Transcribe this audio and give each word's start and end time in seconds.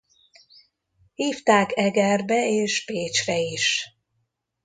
Hívták 1.13 1.71
Egerbe 1.75 2.47
és 2.49 2.85
Pécsre 2.85 3.37
is. 3.37 3.89